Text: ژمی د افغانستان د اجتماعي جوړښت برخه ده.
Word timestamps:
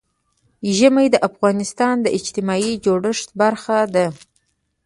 ژمی 0.77 1.07
د 1.11 1.15
افغانستان 1.29 1.95
د 2.01 2.07
اجتماعي 2.17 2.73
جوړښت 2.85 3.29
برخه 3.41 3.77
ده. 3.95 4.05